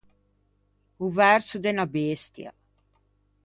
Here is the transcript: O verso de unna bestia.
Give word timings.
O 1.05 1.07
verso 1.21 1.55
de 1.61 1.69
unna 1.73 1.87
bestia. 1.97 2.51